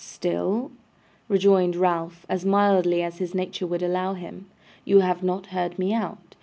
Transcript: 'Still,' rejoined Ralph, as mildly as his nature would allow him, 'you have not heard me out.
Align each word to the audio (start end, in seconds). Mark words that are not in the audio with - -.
'Still,' 0.03 0.71
rejoined 1.27 1.75
Ralph, 1.75 2.25
as 2.27 2.43
mildly 2.43 3.03
as 3.03 3.19
his 3.19 3.35
nature 3.35 3.67
would 3.67 3.83
allow 3.83 4.15
him, 4.15 4.49
'you 4.83 5.01
have 5.01 5.21
not 5.21 5.45
heard 5.53 5.77
me 5.77 5.93
out. 5.93 6.33